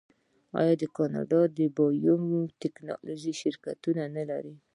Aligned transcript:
آیا 0.59 0.73
کاناډا 0.97 1.41
د 1.57 1.59
بایو 1.77 2.15
ټیکنالوژۍ 2.61 3.33
شرکتونه 3.41 4.03
نلري؟ 4.15 4.53